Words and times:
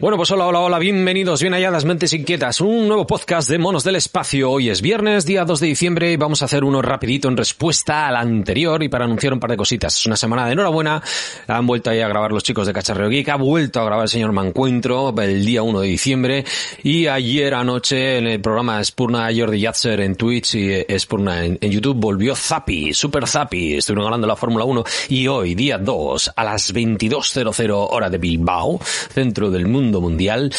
Bueno, 0.00 0.16
pues 0.16 0.30
hola, 0.30 0.46
hola, 0.46 0.60
hola, 0.60 0.78
bienvenidos, 0.78 1.42
bien 1.42 1.52
halladas 1.52 1.84
mentes 1.84 2.14
inquietas, 2.14 2.62
un 2.62 2.88
nuevo 2.88 3.06
podcast 3.06 3.50
de 3.50 3.58
Monos 3.58 3.84
del 3.84 3.96
Espacio. 3.96 4.50
Hoy 4.50 4.70
es 4.70 4.80
viernes, 4.80 5.26
día 5.26 5.44
2 5.44 5.60
de 5.60 5.66
diciembre, 5.66 6.10
y 6.10 6.16
vamos 6.16 6.40
a 6.40 6.46
hacer 6.46 6.64
uno 6.64 6.80
rapidito 6.80 7.28
en 7.28 7.36
respuesta 7.36 8.08
al 8.08 8.16
anterior 8.16 8.82
y 8.82 8.88
para 8.88 9.04
anunciar 9.04 9.34
un 9.34 9.40
par 9.40 9.50
de 9.50 9.58
cositas. 9.58 9.94
Es 9.98 10.06
una 10.06 10.16
semana 10.16 10.46
de 10.46 10.52
enhorabuena, 10.52 11.02
han 11.46 11.66
vuelto 11.66 11.90
ahí 11.90 12.00
a 12.00 12.08
grabar 12.08 12.32
los 12.32 12.42
chicos 12.42 12.66
de 12.66 12.72
Cacharreo 12.72 13.10
Geek, 13.10 13.28
ha 13.28 13.36
vuelto 13.36 13.78
a 13.78 13.84
grabar 13.84 14.04
el 14.04 14.08
señor 14.08 14.32
Mancuentro 14.32 15.14
el 15.20 15.44
día 15.44 15.62
1 15.62 15.80
de 15.80 15.88
diciembre, 15.88 16.44
y 16.82 17.06
ayer 17.06 17.52
anoche 17.52 18.16
en 18.16 18.26
el 18.26 18.40
programa 18.40 18.82
Spurna 18.82 19.28
Jordi 19.36 19.60
Yatzer 19.60 20.00
en 20.00 20.14
Twitch 20.14 20.54
y 20.54 20.98
Spurna 20.98 21.44
en, 21.44 21.58
en 21.60 21.70
YouTube 21.70 21.98
volvió 22.00 22.34
Zapi, 22.34 22.94
Super 22.94 23.28
Zapi, 23.28 23.74
estuvieron 23.74 24.06
hablando 24.06 24.26
de 24.26 24.32
la 24.32 24.36
Fórmula 24.36 24.64
1, 24.64 24.82
y 25.10 25.28
hoy, 25.28 25.54
día 25.54 25.76
2, 25.76 26.32
a 26.36 26.44
las 26.44 26.72
22.00 26.72 27.88
hora 27.90 28.08
de 28.08 28.16
Bilbao, 28.16 28.80
centro 28.82 29.50
del 29.50 29.68
mundo 29.68 29.89
mundial. 29.98 30.52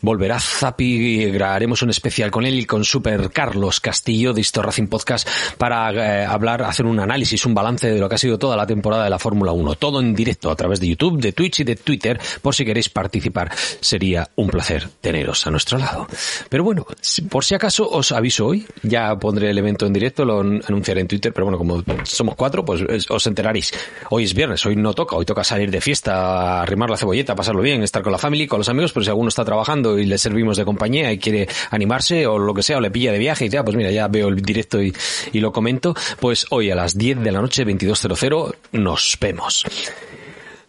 Volverá 0.00 0.38
Zapi, 0.38 1.30
grabaremos 1.30 1.82
un 1.82 1.90
especial 1.90 2.30
con 2.30 2.46
él 2.46 2.58
y 2.58 2.64
con 2.64 2.84
Super 2.84 3.30
Carlos 3.30 3.80
Castillo 3.80 4.32
de 4.32 4.40
Histo 4.40 4.62
Racing 4.62 4.86
Podcast 4.86 5.28
para 5.56 5.90
eh, 5.92 6.24
hablar, 6.24 6.62
hacer 6.62 6.86
un 6.86 7.00
análisis, 7.00 7.44
un 7.46 7.54
balance 7.54 7.90
de 7.90 7.98
lo 7.98 8.08
que 8.08 8.14
ha 8.14 8.18
sido 8.18 8.38
toda 8.38 8.56
la 8.56 8.66
temporada 8.66 9.04
de 9.04 9.10
la 9.10 9.18
Fórmula 9.18 9.52
1. 9.52 9.74
Todo 9.74 10.00
en 10.00 10.14
directo 10.14 10.50
a 10.50 10.56
través 10.56 10.80
de 10.80 10.88
YouTube, 10.88 11.20
de 11.20 11.32
Twitch 11.32 11.60
y 11.60 11.64
de 11.64 11.76
Twitter, 11.76 12.20
por 12.42 12.54
si 12.54 12.64
queréis 12.64 12.88
participar. 12.88 13.50
Sería 13.80 14.28
un 14.36 14.48
placer 14.48 14.88
teneros 15.00 15.46
a 15.46 15.50
nuestro 15.50 15.78
lado. 15.78 16.06
Pero 16.48 16.64
bueno, 16.64 16.86
por 17.30 17.44
si 17.44 17.54
acaso 17.54 17.88
os 17.88 18.12
aviso 18.12 18.46
hoy, 18.46 18.66
ya 18.82 19.18
pondré 19.18 19.50
el 19.50 19.58
evento 19.58 19.86
en 19.86 19.92
directo, 19.92 20.24
lo 20.24 20.40
anunciaré 20.40 21.00
en 21.00 21.08
Twitter, 21.08 21.32
pero 21.32 21.46
bueno, 21.46 21.58
como 21.58 21.82
somos 22.04 22.34
cuatro, 22.34 22.64
pues 22.64 22.82
os 23.08 23.26
enteraréis. 23.26 23.72
Hoy 24.10 24.24
es 24.24 24.34
viernes, 24.34 24.64
hoy 24.66 24.76
no 24.76 24.94
toca, 24.94 25.16
hoy 25.16 25.24
toca 25.24 25.44
salir 25.44 25.70
de 25.70 25.80
fiesta, 25.80 26.62
arrimar 26.62 26.90
la 26.90 26.96
cebolleta, 26.96 27.34
pasarlo 27.34 27.62
bien, 27.62 27.82
estar 27.82 28.02
con 28.02 28.12
la 28.12 28.18
familia, 28.18 28.46
con 28.46 28.58
los 28.58 28.68
amigos, 28.68 28.92
pero 28.92 29.04
si 29.04 29.10
alguno 29.10 29.28
está 29.28 29.44
trabajando 29.44 29.87
y 29.96 30.06
le 30.06 30.18
servimos 30.18 30.56
de 30.56 30.64
compañía 30.64 31.12
y 31.12 31.18
quiere 31.18 31.48
animarse 31.70 32.26
o 32.26 32.38
lo 32.38 32.52
que 32.52 32.64
sea, 32.64 32.78
o 32.78 32.80
le 32.80 32.90
pilla 32.90 33.12
de 33.12 33.18
viaje 33.18 33.46
y 33.46 33.48
ya, 33.48 33.64
pues 33.64 33.76
mira, 33.76 33.92
ya 33.92 34.08
veo 34.08 34.28
el 34.28 34.42
directo 34.42 34.82
y, 34.82 34.92
y 35.32 35.38
lo 35.38 35.52
comento, 35.52 35.94
pues 36.18 36.46
hoy 36.50 36.70
a 36.70 36.74
las 36.74 36.98
10 36.98 37.20
de 37.20 37.32
la 37.32 37.40
noche, 37.40 37.64
22.00, 37.64 38.54
nos 38.72 39.16
vemos. 39.20 39.64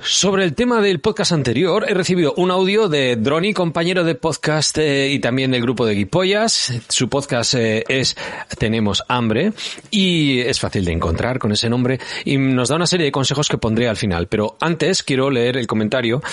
Sobre 0.01 0.45
el 0.45 0.55
tema 0.55 0.81
del 0.81 1.01
podcast 1.01 1.33
anterior, 1.33 1.85
he 1.89 1.93
recibido 1.93 2.33
un 2.37 2.51
audio 2.51 2.87
de 2.87 3.17
Droni, 3.17 3.53
compañero 3.53 4.05
de 4.05 4.15
podcast 4.15 4.77
eh, 4.77 5.09
y 5.09 5.19
también 5.19 5.51
del 5.51 5.61
grupo 5.61 5.85
de 5.85 5.93
Guipollas. 5.93 6.71
Su 6.87 7.09
podcast 7.09 7.55
eh, 7.55 7.83
es 7.89 8.15
Tenemos 8.57 9.03
Hambre 9.09 9.51
y 9.91 10.39
es 10.39 10.57
fácil 10.61 10.85
de 10.85 10.93
encontrar 10.93 11.37
con 11.37 11.51
ese 11.51 11.69
nombre 11.69 11.99
y 12.23 12.37
nos 12.37 12.69
da 12.69 12.77
una 12.77 12.87
serie 12.87 13.07
de 13.07 13.11
consejos 13.11 13.49
que 13.49 13.57
pondré 13.57 13.89
al 13.89 13.97
final. 13.97 14.27
Pero 14.27 14.55
antes 14.61 15.03
quiero 15.03 15.29
leer 15.29 15.57
el 15.57 15.67
comentario 15.67 16.23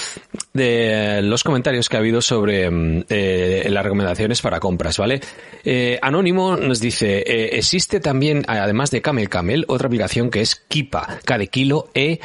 de 0.55 1.21
los 1.23 1.43
comentarios 1.43 1.89
que 1.89 1.97
ha 1.97 2.01
habido 2.01 2.23
sobre 2.23 2.69
eh, 3.09 3.67
las 3.69 3.83
recomendaciones 3.83 4.43
para 4.43 4.61
compras, 4.61 4.97
¿vale? 4.97 5.21
Eh, 5.65 5.99
Anónimo 6.01 6.57
nos 6.57 6.81
dice, 6.81 7.25
eh, 7.27 7.51
existe 7.57 8.01
también, 8.01 8.45
además 8.47 8.91
de 8.91 9.03
Camel 9.03 9.29
Camel, 9.29 9.65
otra 9.69 9.89
aplicación 9.89 10.31
que 10.31 10.41
es 10.41 10.55
Kipa, 10.55 11.19
de 11.27 11.47
kilo, 11.49 11.89
E 11.95 12.21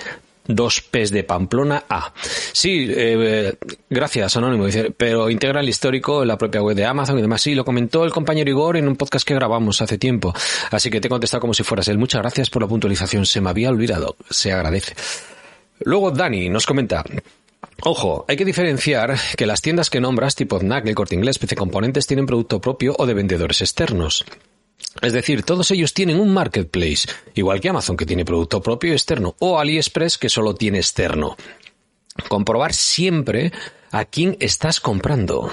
dos 0.45 0.81
P's 0.81 1.11
de 1.11 1.23
Pamplona 1.23 1.83
A. 1.89 2.13
Sí, 2.53 2.87
eh, 2.89 3.53
gracias 3.89 4.37
Anónimo, 4.37 4.65
pero 4.97 5.29
integra 5.29 5.61
el 5.61 5.69
histórico 5.69 6.21
en 6.21 6.27
la 6.27 6.37
propia 6.37 6.61
web 6.61 6.75
de 6.75 6.85
Amazon 6.85 7.19
y 7.19 7.21
demás. 7.21 7.41
Sí, 7.41 7.55
lo 7.55 7.65
comentó 7.65 8.03
el 8.03 8.11
compañero 8.11 8.49
Igor 8.49 8.77
en 8.77 8.87
un 8.87 8.95
podcast 8.95 9.27
que 9.27 9.35
grabamos 9.35 9.81
hace 9.81 9.97
tiempo. 9.97 10.33
Así 10.71 10.89
que 10.89 10.99
te 10.99 11.07
he 11.07 11.09
contestado 11.09 11.41
como 11.41 11.53
si 11.53 11.63
fueras 11.63 11.87
él. 11.87 11.97
Muchas 11.97 12.21
gracias 12.21 12.49
por 12.49 12.61
la 12.61 12.67
puntualización, 12.67 13.25
se 13.25 13.41
me 13.41 13.49
había 13.49 13.69
olvidado. 13.69 14.15
Se 14.29 14.51
agradece. 14.51 14.95
Luego 15.83 16.11
Dani 16.11 16.49
nos 16.49 16.65
comenta, 16.65 17.03
Ojo, 17.83 18.25
hay 18.27 18.37
que 18.37 18.45
diferenciar 18.45 19.17
que 19.35 19.47
las 19.47 19.61
tiendas 19.61 19.89
que 19.89 19.99
nombras, 19.99 20.35
tipo 20.35 20.59
FNAC, 20.59 20.87
el 20.87 20.95
Corte 20.95 21.15
Inglés, 21.15 21.39
PC 21.39 21.55
Componentes, 21.55 22.05
tienen 22.05 22.27
producto 22.27 22.61
propio 22.61 22.95
o 22.97 23.05
de 23.07 23.15
vendedores 23.15 23.61
externos. 23.61 24.23
Es 25.01 25.13
decir, 25.13 25.43
todos 25.43 25.71
ellos 25.71 25.93
tienen 25.93 26.19
un 26.19 26.33
marketplace, 26.33 27.07
igual 27.33 27.61
que 27.61 27.69
Amazon 27.69 27.97
que 27.97 28.05
tiene 28.05 28.25
producto 28.25 28.61
propio 28.61 28.91
y 28.91 28.93
externo, 28.93 29.35
o 29.39 29.59
AliExpress 29.59 30.17
que 30.17 30.29
solo 30.29 30.53
tiene 30.55 30.79
externo. 30.79 31.37
Comprobar 32.27 32.73
siempre 32.73 33.51
a 33.91 34.05
quién 34.05 34.37
estás 34.39 34.79
comprando. 34.79 35.49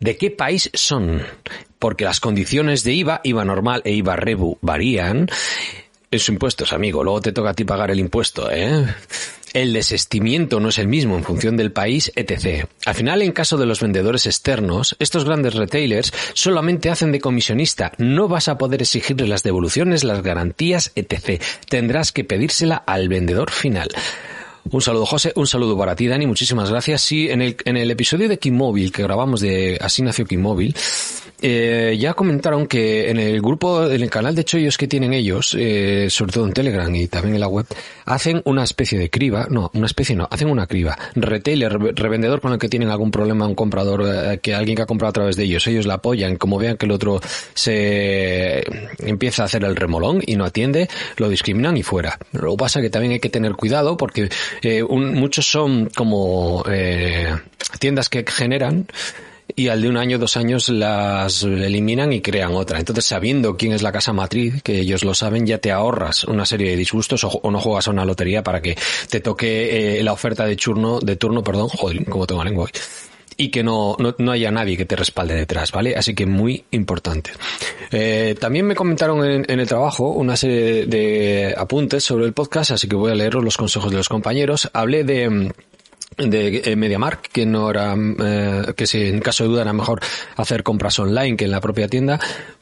¿De 0.00 0.16
qué 0.16 0.30
país 0.30 0.70
son? 0.74 1.22
Porque 1.78 2.04
las 2.04 2.20
condiciones 2.20 2.84
de 2.84 2.92
IVA, 2.92 3.20
IVA 3.24 3.44
normal 3.44 3.82
e 3.84 3.92
IVA 3.92 4.16
rebu 4.16 4.58
varían. 4.60 5.28
Es 6.10 6.28
impuestos, 6.28 6.72
amigo. 6.72 7.02
Luego 7.02 7.20
te 7.20 7.32
toca 7.32 7.50
a 7.50 7.54
ti 7.54 7.64
pagar 7.64 7.90
el 7.90 8.00
impuesto, 8.00 8.50
¿eh? 8.50 8.86
El 9.62 9.72
desestimiento 9.72 10.60
no 10.60 10.68
es 10.68 10.78
el 10.78 10.88
mismo 10.88 11.16
en 11.16 11.24
función 11.24 11.56
del 11.56 11.72
país, 11.72 12.12
etc. 12.14 12.66
Al 12.84 12.94
final, 12.94 13.22
en 13.22 13.32
caso 13.32 13.56
de 13.56 13.66
los 13.66 13.80
vendedores 13.80 14.26
externos, 14.26 14.96
estos 14.98 15.24
grandes 15.24 15.54
retailers 15.54 16.12
solamente 16.34 16.90
hacen 16.90 17.12
de 17.12 17.20
comisionista. 17.20 17.92
No 17.98 18.28
vas 18.28 18.48
a 18.48 18.58
poder 18.58 18.82
exigirle 18.82 19.26
las 19.26 19.42
devoluciones, 19.42 20.04
las 20.04 20.22
garantías, 20.22 20.92
etc. 20.94 21.42
Tendrás 21.68 22.12
que 22.12 22.24
pedírsela 22.24 22.76
al 22.76 23.08
vendedor 23.08 23.50
final. 23.50 23.88
Un 24.70 24.82
saludo, 24.82 25.06
José. 25.06 25.32
Un 25.34 25.46
saludo 25.46 25.78
para 25.78 25.96
ti, 25.96 26.06
Dani. 26.08 26.26
Muchísimas 26.26 26.70
gracias. 26.70 27.00
Sí, 27.00 27.30
en 27.30 27.40
el, 27.40 27.56
en 27.64 27.76
el 27.76 27.90
episodio 27.90 28.28
de 28.28 28.38
Kimóvil 28.38 28.92
que 28.92 29.02
grabamos 29.02 29.40
de 29.40 29.78
Así 29.80 30.02
nació 30.02 30.26
Kimóvil, 30.26 30.74
eh, 31.40 31.96
ya 31.98 32.14
comentaron 32.14 32.66
que 32.66 33.10
en 33.10 33.18
el 33.18 33.40
grupo, 33.40 33.88
en 33.88 34.02
el 34.02 34.10
canal 34.10 34.34
de 34.34 34.44
chollos 34.44 34.76
que 34.76 34.88
tienen 34.88 35.12
ellos, 35.12 35.56
eh, 35.56 36.08
sobre 36.10 36.32
todo 36.32 36.46
en 36.46 36.52
Telegram 36.52 36.92
y 36.92 37.06
también 37.06 37.34
en 37.34 37.40
la 37.40 37.46
web, 37.46 37.64
hacen 38.06 38.42
una 38.44 38.64
especie 38.64 38.98
de 38.98 39.08
criba, 39.08 39.46
no, 39.48 39.70
una 39.72 39.86
especie 39.86 40.16
no, 40.16 40.26
hacen 40.28 40.50
una 40.50 40.66
criba. 40.66 40.98
Retailer, 41.14 41.78
revendedor 41.94 42.40
con 42.40 42.52
el 42.52 42.58
que 42.58 42.68
tienen 42.68 42.90
algún 42.90 43.12
problema, 43.12 43.46
un 43.46 43.54
comprador, 43.54 44.02
eh, 44.04 44.40
que 44.42 44.52
alguien 44.54 44.74
que 44.74 44.82
ha 44.82 44.86
comprado 44.86 45.10
a 45.10 45.12
través 45.12 45.36
de 45.36 45.44
ellos, 45.44 45.64
ellos 45.68 45.86
la 45.86 45.94
apoyan, 45.94 46.36
como 46.36 46.58
vean 46.58 46.76
que 46.76 46.86
el 46.86 46.92
otro 46.92 47.20
se 47.54 48.64
empieza 48.98 49.42
a 49.42 49.46
hacer 49.46 49.62
el 49.62 49.76
remolón 49.76 50.20
y 50.26 50.34
no 50.34 50.44
atiende, 50.44 50.88
lo 51.18 51.28
discriminan 51.28 51.76
y 51.76 51.84
fuera. 51.84 52.18
Lo 52.32 52.52
que 52.52 52.56
pasa 52.56 52.80
es 52.80 52.86
que 52.86 52.90
también 52.90 53.12
hay 53.12 53.20
que 53.20 53.30
tener 53.30 53.52
cuidado 53.52 53.96
porque 53.96 54.28
eh, 54.62 54.82
un, 54.82 55.14
muchos 55.14 55.50
son 55.50 55.90
como 55.94 56.64
eh, 56.68 57.34
tiendas 57.78 58.08
que 58.08 58.24
generan 58.26 58.86
y 59.56 59.68
al 59.68 59.82
de 59.82 59.88
un 59.88 59.96
año, 59.96 60.18
dos 60.18 60.36
años 60.36 60.68
las 60.68 61.42
eliminan 61.42 62.12
y 62.12 62.20
crean 62.20 62.54
otra. 62.54 62.78
Entonces, 62.78 63.06
sabiendo 63.06 63.56
quién 63.56 63.72
es 63.72 63.82
la 63.82 63.92
casa 63.92 64.12
matriz, 64.12 64.62
que 64.62 64.80
ellos 64.80 65.04
lo 65.04 65.14
saben, 65.14 65.46
ya 65.46 65.58
te 65.58 65.72
ahorras 65.72 66.24
una 66.24 66.44
serie 66.44 66.70
de 66.70 66.76
disgustos 66.76 67.24
o, 67.24 67.50
no 67.50 67.58
juegas 67.58 67.88
a 67.88 67.90
una 67.90 68.04
lotería 68.04 68.42
para 68.42 68.60
que 68.60 68.76
te 69.08 69.20
toque 69.20 69.98
eh, 69.98 70.02
la 70.02 70.12
oferta 70.12 70.44
de 70.44 70.54
turno, 70.54 71.00
de 71.00 71.16
turno, 71.16 71.42
perdón, 71.42 71.68
joder, 71.68 72.04
como 72.04 72.26
tengo 72.26 72.44
la 72.44 72.50
lengua 72.50 72.64
hoy 72.66 72.70
y 73.40 73.50
que 73.50 73.62
no, 73.62 73.96
no, 74.00 74.16
no, 74.18 74.32
haya 74.32 74.50
nadie 74.50 74.76
que 74.76 74.84
te 74.84 74.96
respalde 74.96 75.34
detrás, 75.34 75.70
¿vale? 75.70 75.94
Así 75.96 76.12
que 76.12 76.26
muy 76.26 76.64
importante. 76.72 77.30
Eh, 77.92 78.34
también 78.38 78.66
me 78.66 78.74
comentaron 78.74 79.24
en, 79.24 79.46
en, 79.48 79.60
el 79.60 79.66
trabajo 79.68 80.10
una 80.10 80.36
serie 80.36 80.86
de 80.86 81.54
apuntes 81.56 82.02
sobre 82.02 82.26
el 82.26 82.32
podcast, 82.32 82.72
así 82.72 82.88
que 82.88 82.96
voy 82.96 83.12
a 83.12 83.14
leeros 83.14 83.44
los 83.44 83.56
consejos 83.56 83.92
de 83.92 83.96
los 83.96 84.08
compañeros. 84.08 84.68
Hablé 84.74 85.04
de 85.04 85.52
de 86.18 86.62
eh, 86.64 86.76
MediaMark, 86.76 87.28
que 87.30 87.46
no 87.46 87.70
era, 87.70 87.94
eh, 87.96 88.72
que 88.76 88.86
si 88.86 89.02
en 89.02 89.20
caso 89.20 89.44
de 89.44 89.50
duda 89.50 89.62
era 89.62 89.72
mejor 89.72 90.00
hacer 90.36 90.62
compras 90.62 90.98
online 90.98 91.36
que 91.36 91.44
en 91.44 91.50
la 91.50 91.60
propia 91.60 91.88
tienda, 91.88 92.18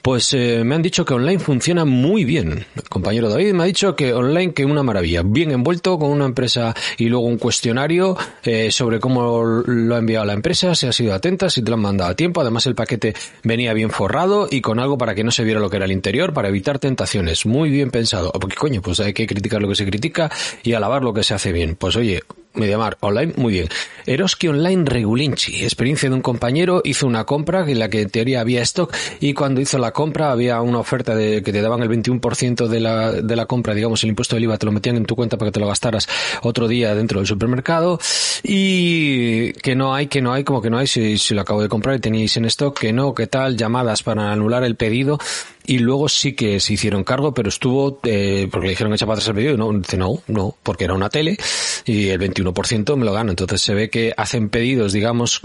pues 0.07 0.33
eh, 0.35 0.63
me 0.65 0.77
han 0.77 0.83
dicho 0.83 1.05
que 1.05 1.15
online 1.15 1.41
funciona 1.41 1.85
muy 1.85 2.25
bien. 2.25 2.65
El 2.77 2.89
compañero 2.89 3.29
David 3.29 3.55
me 3.55 3.65
ha 3.65 3.67
dicho 3.67 3.97
que 3.97 4.13
online 4.13 4.55
que 4.55 4.65
una 4.65 4.85
maravilla, 4.85 5.23
bien 5.25 5.51
envuelto 5.51 5.99
con 5.99 6.11
una 6.11 6.27
empresa 6.27 6.77
y 6.97 7.09
luego 7.09 7.27
un 7.27 7.39
cuestionario 7.39 8.17
eh, 8.45 8.71
sobre 8.71 9.01
cómo 9.01 9.43
lo 9.45 9.95
ha 9.97 9.99
enviado 9.99 10.25
la 10.25 10.33
empresa, 10.33 10.77
si 10.77 10.87
ha 10.87 10.93
sido 10.93 11.13
atenta, 11.13 11.51
si 11.51 11.61
te 11.63 11.71
lo 11.71 11.75
han 11.75 11.83
mandado 11.83 12.13
a 12.13 12.15
tiempo, 12.15 12.41
además 12.41 12.67
el 12.67 12.77
paquete 12.77 13.15
venía 13.43 13.73
bien 13.73 13.91
forrado 13.91 14.47
y 14.49 14.61
con 14.61 14.79
algo 14.79 14.97
para 14.97 15.17
que 15.17 15.25
no 15.25 15.33
se 15.33 15.43
viera 15.43 15.59
lo 15.59 15.71
que 15.71 15.77
era 15.77 15.87
el 15.87 15.93
interior, 15.93 16.33
para 16.33 16.51
evitar 16.51 16.79
tentaciones, 16.79 17.45
muy 17.45 17.71
bien 17.71 17.91
pensado, 17.91 18.31
porque 18.33 18.55
coño, 18.55 18.83
pues 18.83 19.01
hay 19.01 19.13
que 19.13 19.27
criticar 19.27 19.61
lo 19.61 19.69
que 19.69 19.75
se 19.75 19.87
critica 19.87 20.31
y 20.63 20.75
alabar 20.75 21.03
lo 21.03 21.15
que 21.15 21.25
se 21.25 21.35
hace 21.35 21.51
bien. 21.51 21.75
Pues 21.75 21.97
oye, 21.97 22.23
Mediamar 22.57 22.97
online, 23.01 23.35
muy 23.37 23.53
bien. 23.53 23.69
Eroski 24.07 24.49
Online 24.49 24.85
Regulinchi, 24.85 25.63
experiencia 25.63 26.09
de 26.09 26.15
un 26.15 26.23
compañero, 26.23 26.81
hizo 26.85 27.07
una 27.07 27.25
compra 27.25 27.69
en 27.69 27.79
la 27.79 27.89
que 27.89 28.03
en 28.03 28.11
teoría 28.11 28.41
había 28.41 28.63
stock 28.63 28.95
y 29.21 29.35
cuando 29.35 29.61
hizo 29.61 29.79
la 29.79 29.93
compra 29.93 30.31
había 30.31 30.61
una 30.63 30.79
oferta 30.79 31.15
de 31.15 31.43
que 31.43 31.53
te 31.53 31.61
daban 31.61 31.83
el 31.83 31.91
21% 31.91 32.67
de 32.67 32.81
la, 32.81 33.13
de 33.13 33.37
la 33.37 33.47
compra, 33.47 33.75
digamos, 33.75 34.03
el 34.05 34.11
impuesto 34.11 34.37
del 34.37 34.45
IVA 34.45 34.59
te 34.59 34.67
lo 34.67 34.73
metían 34.73 34.97
en 34.97 35.05
tu 35.05 35.17
cuenta 35.17 35.37
para 35.37 35.51
que 35.51 35.55
te 35.55 35.61
lo 35.61 35.67
gastaras 35.67 36.09
otro 36.43 36.69
día 36.69 36.95
dentro 36.95 37.21
del 37.21 37.27
supermercado 37.27 37.99
y 38.43 39.53
que 39.55 39.75
no 39.75 39.95
hay, 39.95 40.07
que 40.07 40.23
no 40.23 40.33
hay, 40.33 40.45
como 40.45 40.63
que 40.63 40.71
no 40.71 40.79
hay, 40.79 40.87
si, 40.87 41.19
si 41.19 41.35
lo 41.35 41.43
acabo 41.43 41.63
de 41.63 41.69
comprar 41.69 41.97
y 41.97 42.01
teníais 42.01 42.37
en 42.37 42.45
stock, 42.47 42.79
que 42.79 42.93
no, 42.93 43.15
que 43.15 43.27
tal, 43.27 43.57
llamadas 43.57 44.03
para 44.03 44.33
anular 44.33 44.65
el 44.65 44.77
pedido 44.77 45.19
y 45.67 45.79
luego 45.79 46.09
sí 46.09 46.35
que 46.35 46.61
se 46.61 46.75
hicieron 46.75 47.03
cargo, 47.03 47.35
pero 47.35 47.49
estuvo, 47.49 47.99
eh, 48.05 48.49
porque 48.51 48.69
le 48.69 48.71
dijeron 48.71 48.93
que 48.93 48.97
echaba 48.97 49.15
atrás 49.15 49.29
el 49.29 49.35
pedido, 49.35 49.55
y 49.55 49.57
no, 49.57 49.73
dice 49.73 49.97
no, 49.97 50.23
no, 50.29 50.57
porque 50.63 50.85
era 50.85 50.95
una 50.95 51.09
tele 51.09 51.37
y 51.85 52.09
el 52.09 52.21
21% 52.21 52.97
me 52.97 53.05
lo 53.05 53.13
gano. 53.13 53.31
Entonces 53.31 53.61
se 53.61 53.75
ve 53.75 53.91
que 53.91 54.15
hacen 54.17 54.49
pedidos, 54.49 54.93
digamos, 54.93 55.41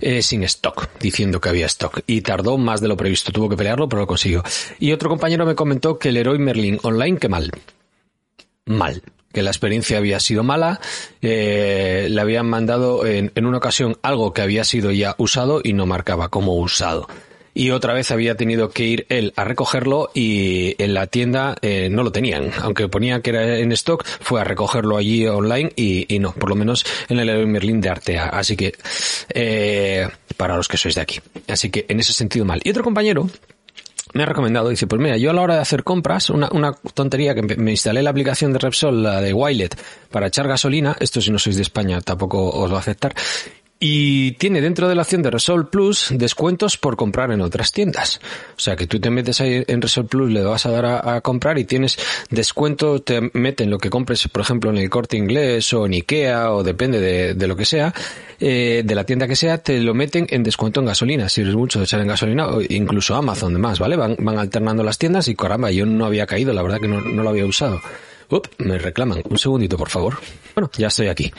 eh, 0.00 0.22
sin 0.22 0.44
stock, 0.44 0.88
diciendo 1.00 1.40
que 1.40 1.48
había 1.48 1.66
stock. 1.66 2.00
Y 2.06 2.20
tardó 2.20 2.58
más 2.58 2.80
de 2.80 2.88
lo 2.88 2.96
previsto, 2.96 3.32
tuvo 3.32 3.48
que 3.48 3.56
pelearlo, 3.56 3.88
pero 3.88 4.02
lo 4.02 4.06
consiguió. 4.06 4.42
Y 4.78 4.92
otro 4.92 5.08
compañero 5.08 5.46
me 5.46 5.54
comentó 5.54 5.98
que 5.98 6.10
el 6.10 6.18
Heroi 6.18 6.38
Merlin 6.38 6.78
online, 6.82 7.18
que 7.18 7.28
mal. 7.28 7.50
Mal 8.66 9.02
que 9.32 9.42
la 9.42 9.48
experiencia 9.48 9.96
había 9.96 10.20
sido 10.20 10.42
mala, 10.42 10.78
eh, 11.22 12.06
le 12.10 12.20
habían 12.20 12.46
mandado 12.50 13.06
en, 13.06 13.32
en, 13.34 13.46
una 13.46 13.56
ocasión 13.56 13.96
algo 14.02 14.34
que 14.34 14.42
había 14.42 14.62
sido 14.62 14.90
ya 14.90 15.14
usado 15.16 15.62
y 15.64 15.72
no 15.72 15.86
marcaba 15.86 16.28
como 16.28 16.54
usado 16.56 17.08
y 17.54 17.70
otra 17.70 17.94
vez 17.94 18.10
había 18.10 18.36
tenido 18.36 18.70
que 18.70 18.84
ir 18.84 19.06
él 19.08 19.32
a 19.36 19.44
recogerlo 19.44 20.10
y 20.14 20.74
en 20.82 20.94
la 20.94 21.06
tienda 21.06 21.56
eh, 21.60 21.88
no 21.90 22.02
lo 22.02 22.12
tenían. 22.12 22.50
Aunque 22.62 22.88
ponía 22.88 23.20
que 23.20 23.30
era 23.30 23.58
en 23.58 23.72
stock, 23.72 24.04
fue 24.04 24.40
a 24.40 24.44
recogerlo 24.44 24.96
allí 24.96 25.26
online 25.26 25.72
y, 25.76 26.18
no, 26.18 26.32
por 26.32 26.48
lo 26.48 26.54
menos 26.54 26.84
en 27.08 27.18
el 27.18 27.46
Merlin 27.46 27.80
de 27.80 27.90
Artea. 27.90 28.28
Así 28.28 28.56
que, 28.56 28.74
eh, 29.34 30.08
para 30.36 30.56
los 30.56 30.68
que 30.68 30.76
sois 30.76 30.94
de 30.94 31.00
aquí. 31.00 31.20
Así 31.48 31.70
que 31.70 31.86
en 31.88 32.00
ese 32.00 32.12
sentido 32.12 32.44
mal. 32.44 32.60
Y 32.64 32.70
otro 32.70 32.84
compañero 32.84 33.28
me 34.14 34.22
ha 34.22 34.26
recomendado, 34.26 34.68
dice, 34.68 34.86
pues 34.86 35.00
mira, 35.00 35.16
yo 35.16 35.30
a 35.30 35.32
la 35.32 35.42
hora 35.42 35.54
de 35.54 35.60
hacer 35.60 35.84
compras, 35.84 36.30
una, 36.30 36.48
una 36.52 36.72
tontería 36.94 37.34
que 37.34 37.42
me 37.42 37.70
instalé 37.70 38.02
la 38.02 38.10
aplicación 38.10 38.52
de 38.52 38.58
Repsol, 38.58 39.02
la 39.02 39.20
de 39.20 39.32
Wilet, 39.32 39.76
para 40.10 40.26
echar 40.26 40.46
gasolina, 40.46 40.96
esto 41.00 41.20
si 41.20 41.30
no 41.30 41.38
sois 41.38 41.56
de 41.56 41.62
España 41.62 42.00
tampoco 42.02 42.50
os 42.50 42.70
va 42.70 42.76
a 42.76 42.80
aceptar, 42.80 43.14
y 43.84 44.30
tiene 44.34 44.60
dentro 44.60 44.88
de 44.88 44.94
la 44.94 45.02
opción 45.02 45.22
de 45.22 45.30
Resol 45.32 45.68
Plus 45.68 46.12
descuentos 46.14 46.78
por 46.78 46.94
comprar 46.94 47.32
en 47.32 47.40
otras 47.40 47.72
tiendas. 47.72 48.20
O 48.56 48.60
sea 48.60 48.76
que 48.76 48.86
tú 48.86 49.00
te 49.00 49.10
metes 49.10 49.40
ahí 49.40 49.64
en 49.66 49.82
Resol 49.82 50.06
Plus, 50.06 50.30
le 50.30 50.44
vas 50.44 50.66
a 50.66 50.70
dar 50.70 50.86
a, 50.86 51.20
comprar 51.20 51.58
y 51.58 51.64
tienes 51.64 51.98
descuento, 52.30 53.02
te 53.02 53.32
meten 53.32 53.70
lo 53.70 53.78
que 53.78 53.90
compres, 53.90 54.28
por 54.28 54.42
ejemplo, 54.42 54.70
en 54.70 54.76
el 54.76 54.88
corte 54.88 55.16
inglés 55.16 55.72
o 55.72 55.84
en 55.86 55.94
Ikea 55.94 56.52
o 56.52 56.62
depende 56.62 57.34
de, 57.34 57.46
lo 57.48 57.56
que 57.56 57.64
sea, 57.64 57.92
eh, 58.38 58.82
de 58.84 58.94
la 58.94 59.02
tienda 59.02 59.26
que 59.26 59.34
sea, 59.34 59.58
te 59.58 59.80
lo 59.80 59.94
meten 59.94 60.28
en 60.30 60.44
descuento 60.44 60.78
en 60.78 60.86
gasolina. 60.86 61.28
Si 61.28 61.40
eres 61.40 61.56
mucho 61.56 61.80
de 61.80 61.86
echar 61.86 62.00
en 62.02 62.06
gasolina, 62.06 62.46
o 62.46 62.60
incluso 62.60 63.16
Amazon 63.16 63.52
demás, 63.52 63.80
¿vale? 63.80 63.96
Van, 63.96 64.14
van 64.20 64.38
alternando 64.38 64.84
las 64.84 64.96
tiendas 64.96 65.26
y 65.26 65.34
caramba, 65.34 65.72
yo 65.72 65.86
no 65.86 66.06
había 66.06 66.26
caído, 66.26 66.52
la 66.52 66.62
verdad 66.62 66.78
que 66.80 66.86
no 66.86 67.00
lo 67.00 67.28
había 67.28 67.46
usado. 67.46 67.80
Up, 68.32 68.48
me 68.58 68.78
reclaman. 68.78 69.22
Un 69.28 69.38
segundito, 69.38 69.76
por 69.76 69.90
favor. 69.90 70.18
Bueno, 70.54 70.70
ya 70.76 70.88
estoy 70.88 71.08
aquí. 71.08 71.32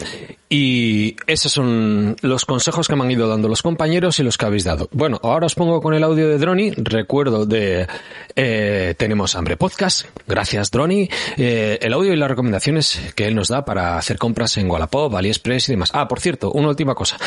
Y 0.50 1.16
esos 1.28 1.52
son 1.52 2.16
los 2.22 2.46
consejos 2.46 2.88
que 2.88 2.96
me 2.96 3.04
han 3.04 3.12
ido 3.12 3.28
dando 3.28 3.48
los 3.48 3.62
compañeros 3.62 4.20
y 4.20 4.24
los 4.24 4.38
que 4.38 4.46
habéis 4.46 4.64
dado. 4.64 4.90
Bueno, 4.92 5.20
ahora 5.24 5.48
os 5.48 5.56
pongo 5.56 5.82
con 5.82 5.94
el 5.94 6.04
audio 6.04 6.30
de 6.30 6.38
Droni. 6.38 6.72
Recuerdo 6.72 7.46
de 7.46 7.88
eh, 8.36 8.96
Tenemos 8.98 9.36
Hambre 9.36 9.58
Podcast. 9.58 10.06
Gracias, 10.28 10.72
Droni. 10.72 11.10
Eh, 11.38 11.80
el 11.82 11.94
audio 11.94 12.14
y 12.14 12.16
las 12.16 12.30
recomendaciones 12.30 13.00
que 13.16 13.28
él 13.28 13.36
nos 13.36 13.48
da 13.48 13.66
para 13.66 13.98
hacer 13.98 14.18
compras 14.18 14.58
en 14.58 14.70
Wallapop, 14.70 15.14
AliExpress 15.14 15.70
y 15.70 15.74
demás. 15.74 15.92
Ah, 15.94 16.08
por 16.08 16.20
cierto, 16.20 16.52
una 16.52 16.70
última 16.70 16.96
cosa. 16.96 17.18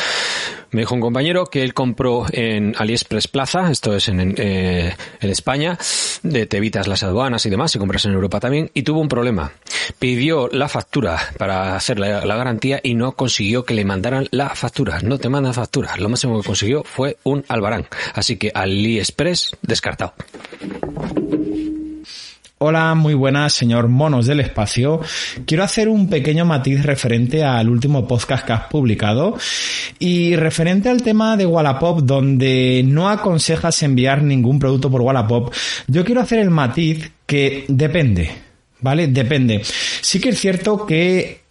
Me 0.71 0.81
dijo 0.81 0.95
un 0.95 1.01
compañero 1.01 1.45
que 1.45 1.63
él 1.63 1.73
compró 1.73 2.25
en 2.31 2.75
AliExpress 2.77 3.27
Plaza, 3.27 3.71
esto 3.71 3.95
es 3.95 4.09
en, 4.09 4.35
eh, 4.37 4.95
en 5.21 5.29
España, 5.29 5.77
de 6.23 6.45
te 6.45 6.57
evitas 6.57 6.87
las 6.87 7.03
aduanas 7.03 7.45
y 7.45 7.49
demás, 7.49 7.73
y 7.75 7.79
compras 7.79 8.05
en 8.05 8.11
Europa 8.11 8.39
también, 8.39 8.69
y 8.73 8.83
tuvo 8.83 8.99
un 8.99 9.07
problema. 9.07 9.53
Pidió 9.99 10.47
la 10.51 10.67
factura 10.67 11.19
para 11.37 11.75
hacer 11.75 11.99
la, 11.99 12.19
garantía 12.25 12.79
y 12.83 12.93
no 12.95 13.13
consiguió 13.13 13.65
que 13.65 13.73
le 13.73 13.85
mandaran 13.85 14.27
la 14.31 14.49
factura. 14.49 14.99
No 15.01 15.17
te 15.17 15.29
mandan 15.29 15.53
factura. 15.53 15.95
Lo 15.97 16.09
máximo 16.09 16.39
que 16.39 16.47
consiguió 16.47 16.83
fue 16.83 17.17
un 17.23 17.43
albarán. 17.47 17.87
Así 18.13 18.37
que 18.37 18.51
AliExpress 18.53 19.57
descartado. 19.61 20.13
Hola, 22.59 22.95
muy 22.95 23.13
buenas, 23.13 23.53
señor 23.53 23.87
Monos 23.87 24.25
del 24.25 24.39
Espacio. 24.39 24.99
Quiero 25.45 25.63
hacer 25.63 25.87
un 25.87 26.09
pequeño 26.09 26.43
matiz 26.43 26.81
referente 26.83 27.43
al 27.43 27.69
último 27.69 28.07
podcast 28.07 28.47
que 28.47 28.53
has 28.53 28.63
publicado 28.63 29.37
y 29.99 30.35
referente 30.35 30.89
al 30.89 31.03
tema 31.03 31.37
de 31.37 31.45
Wallapop 31.45 31.99
donde 31.99 32.81
no 32.83 33.09
aconsejas 33.09 33.83
enviar 33.83 34.23
ningún 34.23 34.57
producto 34.57 34.89
por 34.89 35.01
Wallapop. 35.01 35.53
Yo 35.85 36.03
quiero 36.03 36.21
hacer 36.21 36.39
el 36.39 36.49
matiz 36.49 37.11
que 37.27 37.65
depende, 37.67 38.31
¿vale? 38.81 39.07
Depende. 39.07 39.61
Sí 40.01 40.19
que 40.19 40.29
es 40.29 40.39
cierto 40.39 40.85
que 40.85 41.41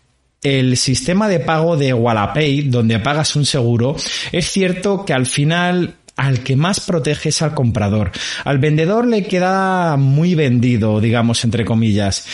el 0.42 0.76
sistema 0.76 1.28
de 1.28 1.40
pago 1.40 1.76
de 1.76 1.92
Wallapay, 1.92 2.62
donde 2.62 2.98
pagas 2.98 3.36
un 3.36 3.44
seguro, 3.44 3.96
es 4.32 4.50
cierto 4.50 5.04
que 5.04 5.12
al 5.12 5.26
final 5.26 5.94
al 6.16 6.40
que 6.40 6.56
más 6.56 6.80
protege 6.80 7.28
es 7.28 7.42
al 7.42 7.54
comprador. 7.54 8.10
Al 8.44 8.58
vendedor 8.58 9.06
le 9.06 9.24
queda 9.24 9.96
muy 9.96 10.34
vendido, 10.34 10.98
digamos, 11.00 11.44
entre 11.44 11.64
comillas. 11.64 12.26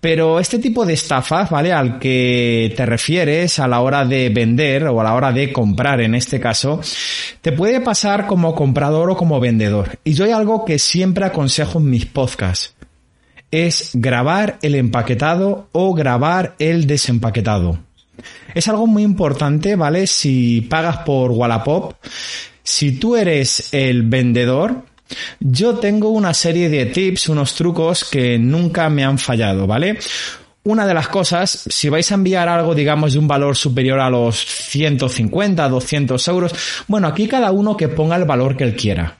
Pero 0.00 0.40
este 0.40 0.58
tipo 0.58 0.86
de 0.86 0.94
estafas, 0.94 1.50
¿vale? 1.50 1.72
Al 1.72 1.98
que 1.98 2.72
te 2.74 2.86
refieres 2.86 3.58
a 3.58 3.68
la 3.68 3.80
hora 3.80 4.06
de 4.06 4.30
vender 4.30 4.84
o 4.84 5.00
a 5.00 5.04
la 5.04 5.14
hora 5.14 5.30
de 5.30 5.52
comprar 5.52 6.00
en 6.00 6.14
este 6.14 6.40
caso, 6.40 6.80
te 7.42 7.52
puede 7.52 7.80
pasar 7.80 8.26
como 8.26 8.54
comprador 8.54 9.10
o 9.10 9.16
como 9.16 9.40
vendedor. 9.40 9.98
Y 10.04 10.14
yo 10.14 10.24
hay 10.24 10.32
algo 10.32 10.64
que 10.64 10.78
siempre 10.78 11.26
aconsejo 11.26 11.78
en 11.78 11.90
mis 11.90 12.06
podcasts. 12.06 12.77
Es 13.50 13.90
grabar 13.94 14.58
el 14.62 14.74
empaquetado 14.74 15.68
o 15.72 15.94
grabar 15.94 16.54
el 16.58 16.86
desempaquetado. 16.86 17.78
Es 18.54 18.68
algo 18.68 18.86
muy 18.86 19.02
importante, 19.02 19.76
¿vale? 19.76 20.06
Si 20.06 20.62
pagas 20.62 20.98
por 20.98 21.30
Wallapop, 21.30 21.94
si 22.62 22.98
tú 22.98 23.16
eres 23.16 23.72
el 23.72 24.02
vendedor, 24.02 24.84
yo 25.40 25.76
tengo 25.76 26.10
una 26.10 26.34
serie 26.34 26.68
de 26.68 26.86
tips, 26.86 27.28
unos 27.28 27.54
trucos 27.54 28.04
que 28.04 28.38
nunca 28.38 28.88
me 28.90 29.04
han 29.04 29.18
fallado, 29.18 29.66
¿vale? 29.66 29.98
Una 30.64 30.86
de 30.86 30.92
las 30.92 31.08
cosas, 31.08 31.50
si 31.70 31.88
vais 31.88 32.10
a 32.12 32.16
enviar 32.16 32.48
algo, 32.48 32.74
digamos, 32.74 33.14
de 33.14 33.18
un 33.18 33.28
valor 33.28 33.56
superior 33.56 34.00
a 34.00 34.10
los 34.10 34.36
150, 34.36 35.66
200 35.68 36.28
euros, 36.28 36.54
bueno, 36.88 37.08
aquí 37.08 37.26
cada 37.26 37.52
uno 37.52 37.76
que 37.76 37.88
ponga 37.88 38.16
el 38.16 38.24
valor 38.24 38.56
que 38.56 38.64
él 38.64 38.76
quiera. 38.76 39.16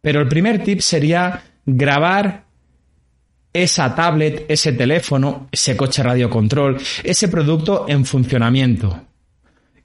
Pero 0.00 0.20
el 0.20 0.28
primer 0.28 0.64
tip 0.64 0.80
sería 0.80 1.42
grabar 1.66 2.44
esa 3.52 3.94
tablet, 3.94 4.44
ese 4.48 4.72
teléfono, 4.72 5.48
ese 5.50 5.76
coche 5.76 6.02
radio 6.02 6.30
control, 6.30 6.78
ese 7.02 7.28
producto 7.28 7.86
en 7.88 8.04
funcionamiento. 8.04 9.02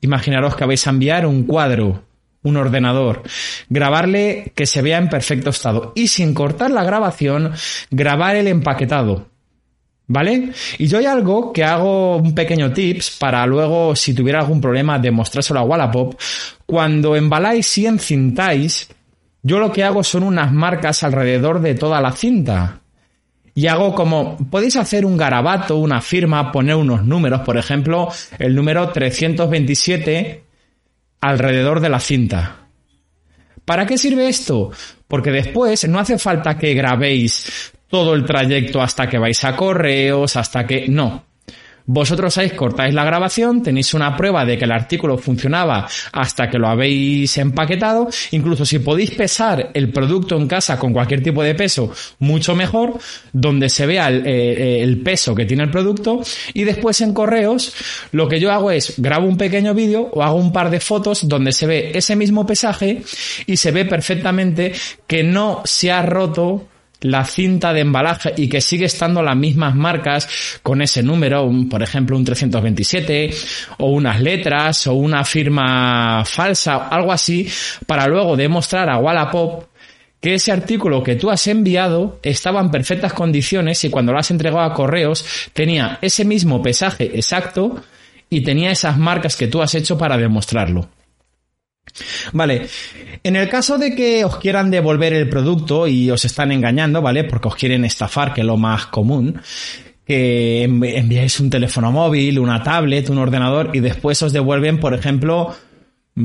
Imaginaros 0.01 0.55
que 0.55 0.65
vais 0.65 0.85
a 0.85 0.89
enviar 0.91 1.25
un 1.25 1.43
cuadro 1.43 2.03
un 2.45 2.57
ordenador, 2.57 3.23
grabarle 3.69 4.53
que 4.55 4.65
se 4.65 4.81
vea 4.81 4.99
en 4.99 5.09
perfecto 5.09 5.49
estado 5.49 5.91
y 5.95 6.07
sin 6.07 6.33
cortar 6.33 6.71
la 6.71 6.83
grabación, 6.83 7.51
grabar 7.89 8.35
el 8.35 8.47
empaquetado. 8.47 9.29
¿Vale? 10.07 10.51
Y 10.77 10.85
yo 10.85 10.99
hay 10.99 11.07
algo 11.07 11.51
que 11.51 11.63
hago 11.63 12.17
un 12.17 12.35
pequeño 12.35 12.71
tips 12.71 13.17
para 13.17 13.43
luego, 13.47 13.95
si 13.95 14.13
tuviera 14.13 14.39
algún 14.39 14.61
problema, 14.61 14.99
demostrárselo 14.99 15.59
a 15.59 15.63
Wallapop. 15.63 16.13
Cuando 16.67 17.15
embaláis 17.15 17.75
y 17.79 17.87
encintáis, 17.87 18.87
yo 19.41 19.57
lo 19.57 19.71
que 19.71 19.83
hago 19.83 20.03
son 20.03 20.21
unas 20.21 20.53
marcas 20.53 21.01
alrededor 21.01 21.59
de 21.59 21.73
toda 21.73 21.99
la 22.01 22.11
cinta. 22.11 22.81
Y 23.57 23.67
hago 23.67 23.95
como, 23.95 24.35
podéis 24.49 24.75
hacer 24.75 25.05
un 25.05 25.15
garabato, 25.15 25.77
una 25.77 26.01
firma, 26.01 26.51
poner 26.51 26.75
unos 26.75 27.05
números, 27.05 27.39
por 27.41 27.57
ejemplo, 27.57 28.09
el 28.37 28.53
número 28.53 28.89
327 28.89 30.43
alrededor 31.21 31.79
de 31.79 31.89
la 31.89 32.01
cinta. 32.01 32.67
¿Para 33.63 33.85
qué 33.85 33.97
sirve 33.97 34.27
esto? 34.27 34.71
Porque 35.07 35.31
después 35.31 35.87
no 35.87 35.99
hace 35.99 36.19
falta 36.19 36.57
que 36.57 36.73
grabéis 36.73 37.71
todo 37.87 38.13
el 38.13 38.25
trayecto 38.25 38.81
hasta 38.81 39.07
que 39.07 39.17
vais 39.17 39.41
a 39.45 39.55
correos, 39.55 40.35
hasta 40.35 40.67
que... 40.67 40.89
No. 40.89 41.23
Vosotros 41.87 42.35
ahí 42.37 42.49
cortáis 42.51 42.93
la 42.93 43.05
grabación, 43.05 43.61
tenéis 43.61 43.93
una 43.93 44.17
prueba 44.17 44.43
de 44.43 44.57
que 44.57 44.65
el 44.65 44.71
artículo 44.71 45.17
funcionaba 45.17 45.87
hasta 46.11 46.49
que 46.49 46.57
lo 46.57 46.67
habéis 46.67 47.37
empaquetado. 47.37 48.09
Incluso 48.31 48.65
si 48.65 48.79
podéis 48.79 49.11
pesar 49.11 49.69
el 49.73 49.91
producto 49.91 50.35
en 50.35 50.47
casa 50.47 50.79
con 50.79 50.93
cualquier 50.93 51.21
tipo 51.21 51.43
de 51.43 51.53
peso, 51.53 51.91
mucho 52.19 52.55
mejor, 52.55 52.97
donde 53.31 53.69
se 53.69 53.85
vea 53.85 54.07
el, 54.07 54.25
eh, 54.25 54.81
el 54.81 55.01
peso 55.01 55.35
que 55.35 55.45
tiene 55.45 55.63
el 55.63 55.69
producto. 55.69 56.21
Y 56.53 56.63
después 56.63 56.99
en 57.01 57.13
correos, 57.13 57.75
lo 58.11 58.27
que 58.27 58.39
yo 58.39 58.51
hago 58.51 58.71
es 58.71 58.95
grabo 58.97 59.27
un 59.27 59.37
pequeño 59.37 59.75
vídeo 59.75 60.09
o 60.11 60.23
hago 60.23 60.37
un 60.37 60.51
par 60.51 60.71
de 60.71 60.79
fotos 60.79 61.27
donde 61.27 61.51
se 61.51 61.67
ve 61.67 61.91
ese 61.93 62.15
mismo 62.15 62.47
pesaje 62.47 63.03
y 63.45 63.57
se 63.57 63.71
ve 63.71 63.85
perfectamente 63.85 64.73
que 65.05 65.23
no 65.23 65.61
se 65.65 65.91
ha 65.91 66.01
roto 66.01 66.67
la 67.01 67.25
cinta 67.25 67.73
de 67.73 67.81
embalaje 67.81 68.33
y 68.37 68.47
que 68.47 68.61
sigue 68.61 68.85
estando 68.85 69.21
las 69.21 69.35
mismas 69.35 69.75
marcas 69.75 70.59
con 70.63 70.81
ese 70.81 71.03
número, 71.03 71.49
por 71.69 71.83
ejemplo 71.83 72.17
un 72.17 72.25
327 72.25 73.31
o 73.79 73.87
unas 73.87 74.21
letras 74.21 74.87
o 74.87 74.93
una 74.93 75.23
firma 75.23 76.23
falsa, 76.25 76.87
algo 76.87 77.11
así, 77.11 77.47
para 77.85 78.07
luego 78.07 78.35
demostrar 78.35 78.89
a 78.89 78.97
Wallapop 78.97 79.65
que 80.21 80.33
ese 80.33 80.51
artículo 80.51 81.03
que 81.03 81.15
tú 81.15 81.29
has 81.29 81.45
enviado 81.47 82.19
estaba 82.23 82.59
en 82.59 82.71
perfectas 82.71 83.13
condiciones 83.13 83.83
y 83.83 83.89
cuando 83.89 84.11
lo 84.11 84.17
has 84.17 84.31
entregado 84.31 84.61
a 84.61 84.73
correos 84.73 85.23
tenía 85.53 85.99
ese 86.01 86.25
mismo 86.25 86.63
pesaje 86.63 87.11
exacto 87.13 87.83
y 88.29 88.41
tenía 88.41 88.71
esas 88.71 88.97
marcas 88.97 89.35
que 89.35 89.47
tú 89.47 89.61
has 89.61 89.75
hecho 89.75 89.97
para 89.97 90.17
demostrarlo. 90.17 90.89
Vale, 92.33 92.67
en 93.23 93.35
el 93.35 93.47
caso 93.47 93.77
de 93.77 93.95
que 93.95 94.25
os 94.25 94.37
quieran 94.37 94.69
devolver 94.69 95.13
el 95.13 95.29
producto 95.29 95.87
y 95.87 96.09
os 96.11 96.25
están 96.25 96.51
engañando, 96.51 97.01
¿vale? 97.01 97.23
Porque 97.23 97.47
os 97.47 97.55
quieren 97.55 97.85
estafar, 97.85 98.33
que 98.33 98.41
es 98.41 98.47
lo 98.47 98.57
más 98.57 98.87
común, 98.87 99.39
que 100.05 100.63
enviáis 100.63 101.39
un 101.39 101.49
teléfono 101.49 101.91
móvil, 101.91 102.39
una 102.39 102.61
tablet, 102.61 103.09
un 103.09 103.17
ordenador 103.17 103.71
y 103.73 103.79
después 103.79 104.21
os 104.21 104.33
devuelven, 104.33 104.79
por 104.79 104.93
ejemplo, 104.93 105.55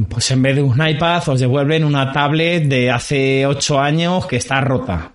pues 0.08 0.30
en 0.30 0.42
vez 0.42 0.56
de 0.56 0.62
un 0.62 0.86
iPad 0.86 1.28
os 1.28 1.40
devuelven 1.40 1.84
una 1.84 2.12
tablet 2.12 2.64
de 2.64 2.90
hace 2.90 3.46
8 3.46 3.80
años 3.80 4.26
que 4.26 4.36
está 4.36 4.60
rota. 4.60 5.12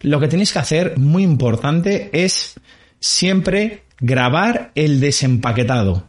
Lo 0.00 0.20
que 0.20 0.28
tenéis 0.28 0.52
que 0.52 0.58
hacer, 0.58 0.98
muy 0.98 1.22
importante, 1.22 2.10
es 2.12 2.58
siempre 2.98 3.82
grabar 3.98 4.72
el 4.74 5.00
desempaquetado. 5.00 6.08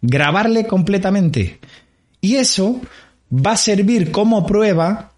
Grabarle 0.00 0.66
completamente. 0.66 1.58
Y 2.26 2.38
eso 2.38 2.80
va 3.30 3.52
a 3.52 3.56
servir 3.56 4.10
como 4.10 4.44
prueba 4.44 5.12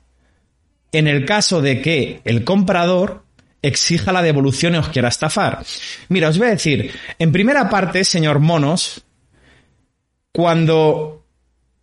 en 0.92 1.08
el 1.08 1.24
caso 1.24 1.62
de 1.62 1.80
que 1.80 2.20
el 2.26 2.44
comprador 2.44 3.24
exija 3.62 4.12
la 4.12 4.20
devolución 4.20 4.74
y 4.74 4.76
os 4.76 4.90
quiera 4.90 5.08
estafar. 5.08 5.64
Mira, 6.10 6.28
os 6.28 6.36
voy 6.36 6.48
a 6.48 6.50
decir, 6.50 6.92
en 7.18 7.32
primera 7.32 7.70
parte, 7.70 8.04
señor 8.04 8.40
Monos, 8.40 9.06
cuando 10.32 11.24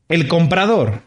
el 0.10 0.28
comprador 0.28 1.02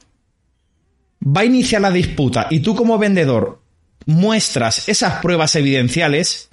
va 1.25 1.43
a 1.43 1.45
iniciar 1.45 1.83
la 1.83 1.93
disputa 1.93 2.49
y 2.51 2.59
tú 2.59 2.75
como 2.75 2.99
vendedor 2.99 3.63
muestras 4.07 4.89
esas 4.89 5.23
pruebas 5.23 5.55
evidenciales, 5.55 6.49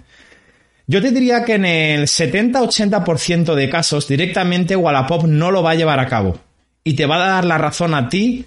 yo 0.86 1.02
te 1.02 1.10
diría 1.10 1.44
que 1.44 1.56
en 1.56 1.66
el 1.66 2.04
70-80% 2.04 3.56
de 3.56 3.70
casos 3.72 4.08
directamente 4.08 4.76
Wallapop 4.76 5.24
no 5.24 5.50
lo 5.50 5.64
va 5.64 5.72
a 5.72 5.76
llevar 5.76 6.00
a 6.00 6.06
cabo 6.06 6.40
y 6.86 6.94
te 6.94 7.06
va 7.06 7.16
a 7.16 7.32
dar 7.32 7.46
la 7.46 7.58
razón 7.58 7.94
a 7.94 8.08
ti 8.08 8.46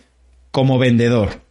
como 0.51 0.79
vendedor. 0.79 1.43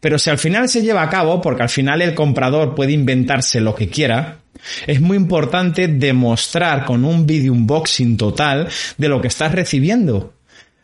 Pero 0.00 0.18
si 0.18 0.28
al 0.28 0.38
final 0.38 0.68
se 0.68 0.82
lleva 0.82 1.02
a 1.02 1.08
cabo, 1.08 1.40
porque 1.40 1.62
al 1.62 1.68
final 1.70 2.02
el 2.02 2.14
comprador 2.14 2.74
puede 2.74 2.92
inventarse 2.92 3.60
lo 3.60 3.74
que 3.74 3.88
quiera, 3.88 4.40
es 4.86 5.00
muy 5.00 5.16
importante 5.16 5.88
demostrar 5.88 6.84
con 6.84 7.04
un 7.04 7.24
video 7.24 7.52
unboxing 7.52 8.16
total 8.16 8.68
de 8.96 9.08
lo 9.08 9.20
que 9.20 9.28
estás 9.28 9.52
recibiendo. 9.52 10.34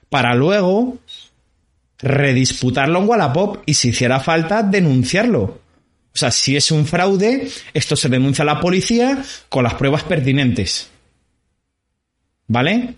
Para 0.08 0.34
luego 0.34 0.98
redisputarlo 1.98 3.00
en 3.00 3.08
Wallapop 3.08 3.62
y 3.66 3.74
si 3.74 3.88
hiciera 3.88 4.20
falta 4.20 4.62
denunciarlo. 4.62 5.42
O 5.42 6.16
sea, 6.16 6.30
si 6.30 6.56
es 6.56 6.70
un 6.70 6.86
fraude, 6.86 7.48
esto 7.72 7.96
se 7.96 8.08
denuncia 8.08 8.42
a 8.42 8.46
la 8.46 8.60
policía 8.60 9.20
con 9.48 9.64
las 9.64 9.74
pruebas 9.74 10.04
pertinentes. 10.04 10.90
¿Vale? 12.46 12.94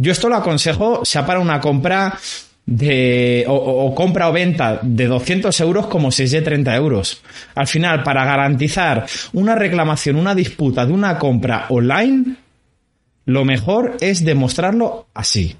Yo 0.00 0.12
esto 0.12 0.30
lo 0.30 0.36
aconsejo, 0.36 1.04
sea 1.04 1.26
para 1.26 1.40
una 1.40 1.60
compra 1.60 2.18
de, 2.64 3.44
o, 3.46 3.94
compra 3.94 4.30
o 4.30 4.32
venta 4.32 4.80
de 4.80 5.06
200 5.06 5.60
euros 5.60 5.88
como 5.88 6.10
si 6.10 6.22
es 6.22 6.30
de 6.30 6.40
30 6.40 6.74
euros. 6.74 7.22
Al 7.54 7.66
final, 7.66 8.02
para 8.02 8.24
garantizar 8.24 9.04
una 9.34 9.54
reclamación, 9.54 10.16
una 10.16 10.34
disputa 10.34 10.86
de 10.86 10.92
una 10.94 11.18
compra 11.18 11.66
online, 11.68 12.36
lo 13.26 13.44
mejor 13.44 13.98
es 14.00 14.24
demostrarlo 14.24 15.08
así. 15.12 15.54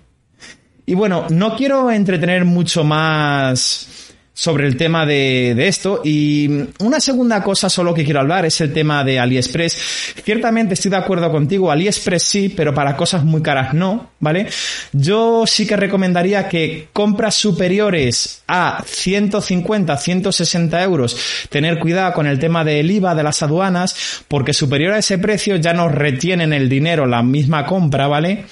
Y 0.87 0.95
bueno, 0.95 1.27
no 1.29 1.55
quiero 1.55 1.91
entretener 1.91 2.47
mucho 2.47 2.83
más 2.83 4.00
sobre 4.41 4.67
el 4.67 4.75
tema 4.79 5.05
de, 5.05 5.69
esto. 5.69 6.01
Y 6.03 6.49
una 6.79 6.99
segunda 6.99 7.43
cosa 7.43 7.69
solo 7.69 7.93
que 7.93 8.07
quiero 8.07 8.21
hablar 8.21 8.47
es 8.47 8.59
el 8.63 8.73
tema 8.73 9.05
de 9.05 9.19
AliExpress. 9.19 10.15
Ciertamente 10.25 10.73
estoy 10.73 10.91
de 10.91 10.97
acuerdo 10.97 11.31
contigo, 11.31 11.71
AliExpress 11.71 12.23
sí, 12.23 12.49
pero 12.49 12.73
para 12.73 12.97
cosas 12.97 13.23
muy 13.23 13.43
caras 13.43 13.75
no, 13.75 14.13
¿vale? 14.19 14.49
Yo 14.95 15.47
sí 15.47 15.67
que 15.67 15.77
recomendaría 15.77 16.49
que 16.49 16.89
compras 16.95 17.35
superiores 17.35 18.43
a 18.47 18.83
150, 18.87 19.95
160 19.95 20.83
euros, 20.85 21.19
tener 21.51 21.79
cuidado 21.79 22.15
con 22.15 22.27
el 22.27 22.39
tema 22.39 22.65
del 22.65 22.91
IVA 22.91 23.15
de 23.15 23.23
las 23.23 23.43
aduanas, 23.43 24.25
porque 24.27 24.55
superior 24.55 24.95
a 24.95 25.01
ese 25.01 25.19
precio 25.19 25.57
ya 25.57 25.75
nos 25.75 25.93
retienen 25.93 26.55
el 26.55 26.71
dinero 26.71 27.05
la 27.05 27.23
misma 27.23 27.67
compra, 27.67 28.09
¿vale? 28.09 28.47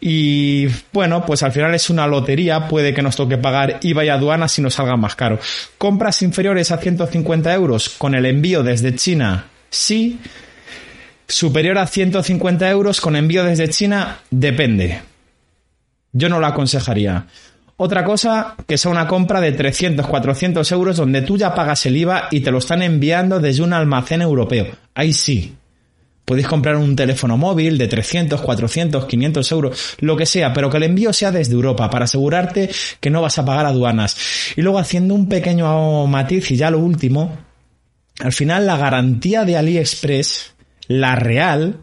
Y 0.00 0.66
bueno, 0.92 1.24
pues 1.26 1.42
al 1.42 1.52
final 1.52 1.74
es 1.74 1.90
una 1.90 2.06
lotería, 2.06 2.68
puede 2.68 2.94
que 2.94 3.02
nos 3.02 3.16
toque 3.16 3.38
pagar 3.38 3.78
IVA 3.82 4.04
y 4.04 4.08
aduanas 4.08 4.52
si 4.52 4.62
nos 4.62 4.74
salga 4.74 4.96
más 4.96 5.16
caro. 5.16 5.38
Compras 5.76 6.22
inferiores 6.22 6.70
a 6.70 6.78
150 6.78 7.52
euros 7.52 7.88
con 7.90 8.14
el 8.14 8.26
envío 8.26 8.62
desde 8.62 8.94
China, 8.94 9.46
sí. 9.70 10.18
Superior 11.26 11.76
a 11.78 11.86
150 11.86 12.70
euros 12.70 13.00
con 13.00 13.16
envío 13.16 13.44
desde 13.44 13.68
China, 13.68 14.18
depende. 14.30 15.02
Yo 16.12 16.28
no 16.28 16.40
lo 16.40 16.46
aconsejaría. 16.46 17.26
Otra 17.76 18.02
cosa, 18.02 18.56
que 18.66 18.76
sea 18.76 18.90
una 18.90 19.06
compra 19.06 19.40
de 19.40 19.52
300, 19.52 20.06
400 20.06 20.72
euros 20.72 20.96
donde 20.96 21.22
tú 21.22 21.36
ya 21.36 21.54
pagas 21.54 21.86
el 21.86 21.96
IVA 21.96 22.26
y 22.30 22.40
te 22.40 22.50
lo 22.50 22.58
están 22.58 22.82
enviando 22.82 23.38
desde 23.38 23.62
un 23.62 23.72
almacén 23.72 24.20
europeo. 24.20 24.66
Ahí 24.94 25.12
sí, 25.12 25.54
Podéis 26.28 26.46
comprar 26.46 26.76
un 26.76 26.94
teléfono 26.94 27.38
móvil 27.38 27.78
de 27.78 27.88
300, 27.88 28.42
400, 28.42 29.06
500 29.06 29.52
euros, 29.52 29.96
lo 30.00 30.14
que 30.14 30.26
sea, 30.26 30.52
pero 30.52 30.68
que 30.68 30.76
el 30.76 30.82
envío 30.82 31.10
sea 31.14 31.32
desde 31.32 31.54
Europa 31.54 31.88
para 31.88 32.04
asegurarte 32.04 32.68
que 33.00 33.08
no 33.08 33.22
vas 33.22 33.38
a 33.38 33.46
pagar 33.46 33.64
aduanas. 33.64 34.14
Y 34.54 34.60
luego 34.60 34.78
haciendo 34.78 35.14
un 35.14 35.26
pequeño 35.26 36.06
matiz 36.06 36.50
y 36.50 36.56
ya 36.56 36.70
lo 36.70 36.80
último, 36.80 37.34
al 38.20 38.34
final 38.34 38.66
la 38.66 38.76
garantía 38.76 39.46
de 39.46 39.56
AliExpress, 39.56 40.52
la 40.88 41.16
real, 41.16 41.78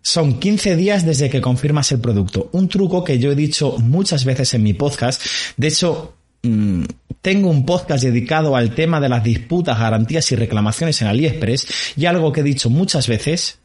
son 0.00 0.40
15 0.40 0.74
días 0.74 1.04
desde 1.04 1.28
que 1.28 1.42
confirmas 1.42 1.92
el 1.92 2.00
producto. 2.00 2.48
Un 2.52 2.70
truco 2.70 3.04
que 3.04 3.18
yo 3.18 3.30
he 3.30 3.36
dicho 3.36 3.76
muchas 3.76 4.24
veces 4.24 4.54
en 4.54 4.62
mi 4.62 4.72
podcast. 4.72 5.22
De 5.58 5.68
hecho, 5.68 6.14
mm, 6.44 6.84
tengo 7.20 7.50
un 7.50 7.66
podcast 7.66 8.02
dedicado 8.02 8.56
al 8.56 8.74
tema 8.74 9.00
de 9.00 9.10
las 9.10 9.22
disputas, 9.22 9.78
garantías 9.78 10.32
y 10.32 10.36
reclamaciones 10.36 11.02
en 11.02 11.08
AliExpress 11.08 11.66
y 11.98 12.06
algo 12.06 12.32
que 12.32 12.40
he 12.40 12.44
dicho 12.44 12.70
muchas 12.70 13.06
veces 13.06 13.58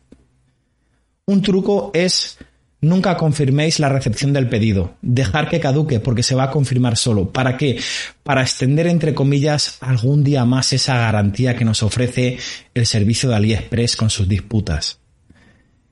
un 1.25 1.41
truco 1.41 1.91
es 1.93 2.37
nunca 2.81 3.15
confirméis 3.15 3.79
la 3.79 3.89
recepción 3.89 4.33
del 4.33 4.49
pedido. 4.49 4.95
Dejar 5.01 5.49
que 5.49 5.59
caduque 5.59 5.99
porque 5.99 6.23
se 6.23 6.35
va 6.35 6.45
a 6.45 6.51
confirmar 6.51 6.97
solo. 6.97 7.31
¿Para 7.31 7.57
qué? 7.57 7.79
Para 8.23 8.41
extender, 8.41 8.87
entre 8.87 9.13
comillas, 9.13 9.77
algún 9.81 10.23
día 10.23 10.45
más 10.45 10.73
esa 10.73 10.97
garantía 10.97 11.55
que 11.55 11.65
nos 11.65 11.83
ofrece 11.83 12.37
el 12.73 12.85
servicio 12.85 13.29
de 13.29 13.35
AliExpress 13.35 13.95
con 13.95 14.09
sus 14.09 14.27
disputas. 14.27 14.99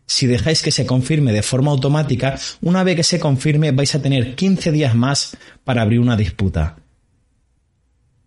Si 0.07 0.25
dejáis 0.25 0.63
que 0.63 0.71
se 0.71 0.87
confirme 0.87 1.31
de 1.31 1.43
forma 1.43 1.69
automática, 1.69 2.39
una 2.61 2.83
vez 2.83 2.95
que 2.95 3.03
se 3.03 3.19
confirme 3.19 3.71
vais 3.71 3.93
a 3.93 4.01
tener 4.01 4.35
15 4.35 4.71
días 4.71 4.95
más 4.95 5.37
para 5.63 5.83
abrir 5.83 5.99
una 5.99 6.17
disputa. 6.17 6.77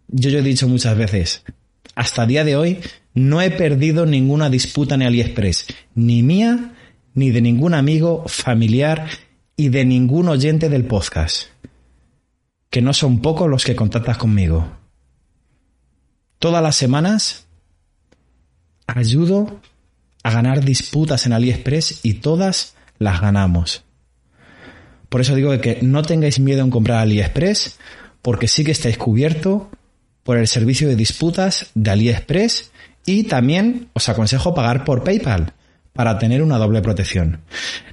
Yo 0.07 0.31
ya 0.31 0.39
he 0.39 0.43
dicho 0.43 0.69
muchas 0.69 0.97
veces, 0.97 1.43
hasta 1.97 2.27
día 2.27 2.45
de 2.45 2.55
hoy 2.55 2.79
no 3.15 3.43
he 3.43 3.51
perdido 3.51 4.07
ninguna 4.07 4.49
disputa 4.49 4.95
en 4.95 5.03
AliExpress, 5.03 5.67
ni 5.97 6.23
mía 6.23 6.73
ni 7.15 7.31
de 7.31 7.41
ningún 7.41 7.75
amigo, 7.75 8.25
familiar 8.27 9.09
y 9.57 9.69
de 9.69 9.85
ningún 9.85 10.29
oyente 10.29 10.69
del 10.69 10.85
podcast, 10.85 11.49
que 12.71 12.83
no 12.83 12.93
son 12.93 13.21
pocos 13.21 13.49
los 13.49 13.65
que 13.65 13.77
contactas 13.77 14.19
conmigo. 14.19 14.67
Todas 16.39 16.63
las 16.63 16.77
semanas 16.77 17.47
ayudo 18.87 19.61
a 20.23 20.31
ganar 20.31 20.65
disputas 20.65 21.27
en 21.27 21.33
AliExpress 21.33 22.01
y 22.03 22.15
todas 22.15 22.75
las 22.99 23.21
ganamos. 23.21 23.85
Por 25.09 25.21
eso 25.21 25.35
digo 25.35 25.59
que 25.61 25.81
no 25.83 26.03
tengáis 26.03 26.41
miedo 26.41 26.63
en 26.63 26.71
comprar 26.71 26.99
AliExpress, 26.99 27.79
porque 28.23 28.49
sí 28.49 28.65
que 28.65 28.73
estáis 28.73 28.97
cubierto 28.97 29.71
por 30.23 30.39
el 30.39 30.47
servicio 30.47 30.89
de 30.89 30.97
disputas 30.97 31.71
de 31.75 31.91
AliExpress 31.91 32.73
y 33.05 33.25
también 33.25 33.89
os 33.93 34.09
aconsejo 34.09 34.55
pagar 34.55 34.85
por 34.85 35.05
PayPal 35.05 35.55
para 35.93 36.19
tener 36.19 36.43
una 36.43 36.59
doble 36.59 36.83
protección. 36.83 37.41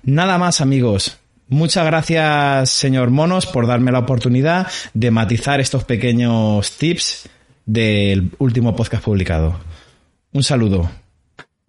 Nada 0.03 0.38
más 0.38 0.62
amigos. 0.62 1.18
Muchas 1.48 1.86
gracias, 1.86 2.70
señor 2.70 3.10
Monos, 3.10 3.48
por 3.48 3.65
darme 3.65 3.91
la 3.91 4.00
oportunidad 4.00 4.68
de 4.94 5.10
matizar 5.10 5.60
estos 5.60 5.84
pequeños 5.84 6.77
tips 6.77 7.27
del 7.65 8.32
último 8.38 8.75
podcast 8.75 9.03
publicado. 9.03 9.60
Un 10.32 10.44
saludo. 10.44 10.89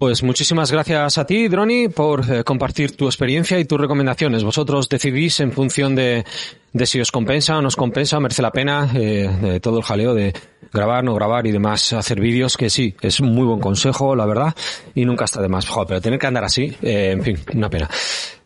Pues 0.01 0.23
muchísimas 0.23 0.73
gracias 0.73 1.19
a 1.19 1.27
ti, 1.27 1.47
Droni, 1.49 1.89
por 1.89 2.25
eh, 2.33 2.43
compartir 2.43 2.97
tu 2.97 3.05
experiencia 3.05 3.59
y 3.59 3.67
tus 3.67 3.79
recomendaciones. 3.79 4.43
Vosotros 4.43 4.89
decidís 4.89 5.41
en 5.41 5.53
función 5.53 5.95
de, 5.95 6.25
de 6.73 6.87
si 6.87 7.03
os 7.03 7.13
compensa 7.13 7.59
o 7.59 7.61
no 7.61 7.69
os 7.69 7.77
compensa, 7.77 8.19
merece 8.19 8.41
la 8.41 8.51
pena 8.51 8.91
eh, 8.95 9.29
de 9.29 9.61
todo 9.61 9.77
el 9.77 9.85
jaleo 9.85 10.15
de 10.15 10.33
grabar, 10.73 11.05
no 11.05 11.15
grabar 11.15 11.47
y 11.47 11.51
demás, 11.53 11.93
hacer 11.93 12.19
vídeos, 12.19 12.57
que 12.57 12.71
sí, 12.71 12.97
es 13.03 13.21
un 13.21 13.35
muy 13.35 13.45
buen 13.45 13.61
consejo, 13.61 14.17
la 14.17 14.25
verdad, 14.25 14.55
y 14.95 15.05
nunca 15.05 15.27
está 15.27 15.43
de 15.43 15.51
más. 15.51 15.69
Joder, 15.69 15.89
pero 15.89 16.01
tener 16.01 16.19
que 16.19 16.27
andar 16.27 16.45
así, 16.45 16.75
eh, 16.81 17.11
en 17.11 17.23
fin, 17.23 17.39
una 17.53 17.69
pena. 17.69 17.91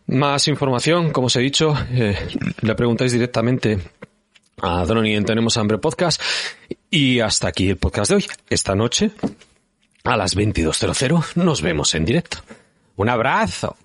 Más 0.08 0.49
información, 0.49 1.12
como 1.12 1.28
os 1.28 1.37
he 1.37 1.40
dicho, 1.40 1.73
le 1.88 2.75
preguntáis 2.75 3.12
directamente 3.12 3.78
a 4.61 4.84
Droni 4.84 5.14
en 5.14 5.25
Tenemos 5.25 5.56
Hambre 5.56 5.78
Podcast. 5.78 6.20
Y 6.90 7.20
hasta 7.20 7.46
aquí 7.46 7.70
el 7.70 7.76
podcast 7.76 8.11
de 8.11 8.16
hoy. 8.16 8.26
Esta 8.50 8.75
noche 8.75 9.12
a 10.04 10.16
las 10.16 10.37
22.00 10.37 11.37
nos 11.37 11.62
vemos 11.62 11.94
en 11.94 12.04
directo. 12.04 12.38
Un 12.96 13.08
abrazo. 13.08 13.76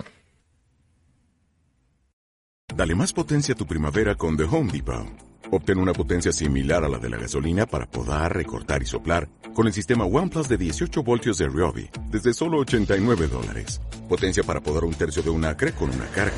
Dale 2.75 2.93
más 2.93 3.13
potencia 3.13 3.53
a 3.55 3.57
tu 3.57 3.65
primavera 3.65 4.15
con 4.15 4.37
The 4.37 4.43
Home 4.43 4.71
Depot. 4.71 5.07
Obtén 5.51 5.79
una 5.79 5.93
potencia 5.93 6.31
similar 6.31 6.83
a 6.83 6.89
la 6.89 6.99
de 6.99 7.09
la 7.09 7.17
gasolina 7.17 7.65
para 7.65 7.89
podar, 7.89 8.35
recortar 8.35 8.83
y 8.83 8.85
soplar 8.85 9.27
con 9.55 9.65
el 9.65 9.73
sistema 9.73 10.05
OnePlus 10.05 10.47
de 10.47 10.57
18 10.57 11.01
voltios 11.01 11.39
de 11.39 11.47
Ryobi 11.47 11.89
desde 12.11 12.33
solo 12.33 12.59
89 12.59 13.27
dólares. 13.27 13.81
Potencia 14.07 14.43
para 14.43 14.61
podar 14.61 14.83
un 14.83 14.93
tercio 14.93 15.23
de 15.23 15.31
un 15.31 15.43
acre 15.45 15.71
con 15.71 15.89
una 15.89 16.05
carga. 16.07 16.37